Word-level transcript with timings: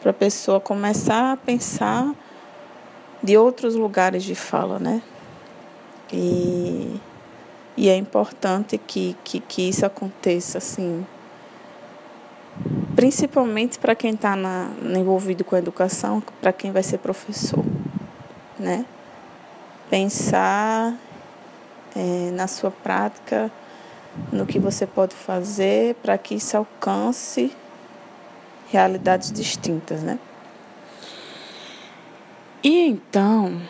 para 0.00 0.10
a 0.10 0.14
pessoa 0.14 0.60
começar 0.60 1.32
a 1.32 1.36
pensar 1.36 2.14
de 3.22 3.36
outros 3.36 3.74
lugares 3.74 4.22
de 4.22 4.34
fala, 4.34 4.78
né? 4.78 5.02
E, 6.12 7.00
e 7.76 7.88
é 7.88 7.96
importante 7.96 8.78
que, 8.78 9.16
que, 9.24 9.40
que 9.40 9.68
isso 9.68 9.84
aconteça, 9.84 10.58
assim, 10.58 11.04
principalmente 12.94 13.78
para 13.78 13.94
quem 13.94 14.14
está 14.14 14.36
envolvido 14.96 15.44
com 15.44 15.54
a 15.54 15.58
educação, 15.58 16.22
para 16.40 16.52
quem 16.52 16.70
vai 16.70 16.82
ser 16.82 16.98
professor, 16.98 17.64
né? 18.58 18.84
Pensar 19.90 20.94
é, 21.96 22.30
na 22.32 22.46
sua 22.46 22.70
prática, 22.70 23.50
no 24.32 24.46
que 24.46 24.58
você 24.58 24.86
pode 24.86 25.14
fazer 25.14 25.94
para 25.96 26.16
que 26.18 26.34
isso 26.34 26.56
alcance 26.56 27.52
realidades 28.70 29.32
distintas, 29.32 30.02
né? 30.02 30.18
E 32.62 32.88
então, 32.88 33.60